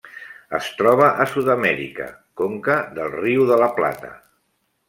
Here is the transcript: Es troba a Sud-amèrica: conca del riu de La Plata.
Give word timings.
Es 0.59 0.69
troba 0.77 1.09
a 1.25 1.27
Sud-amèrica: 1.33 2.09
conca 2.43 2.79
del 2.97 3.15
riu 3.21 3.47
de 3.51 3.63
La 3.67 3.73
Plata. 3.81 4.15